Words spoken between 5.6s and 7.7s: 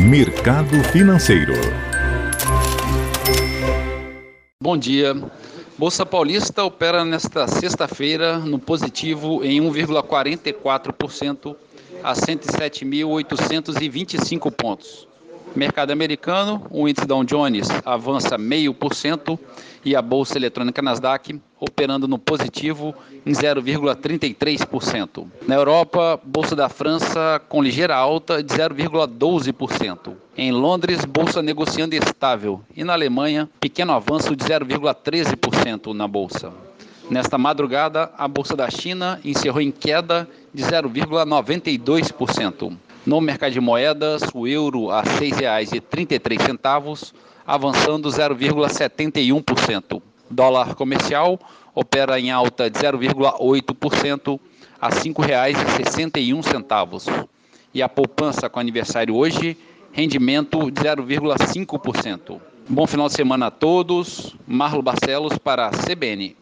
Bolsa Paulista opera nesta